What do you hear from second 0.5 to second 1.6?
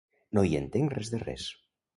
entenc res de res!